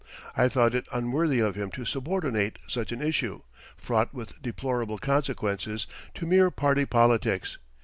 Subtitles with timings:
[0.35, 3.43] I thought it unworthy of him to subordinate such an issue,
[3.77, 5.85] fraught with deplorable consequences,
[6.15, 7.59] to mere party politics.